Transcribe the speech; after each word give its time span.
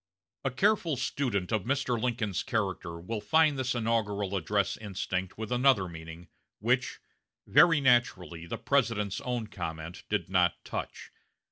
A 0.43 0.49
careful 0.49 0.97
student 0.97 1.51
of 1.51 1.61
Mr. 1.65 2.01
Lincoln's 2.01 2.41
character 2.41 2.99
will 2.99 3.21
find 3.21 3.59
this 3.59 3.75
inaugural 3.75 4.35
address 4.35 4.75
instinct 4.75 5.37
with 5.37 5.51
another 5.51 5.87
meaning, 5.87 6.27
which, 6.57 6.97
very 7.45 7.79
naturally, 7.79 8.47
the 8.47 8.57
President's 8.57 9.21
own 9.21 9.45
comment 9.45 10.03
did 10.09 10.27
not 10.27 10.65
touch. 10.65 11.11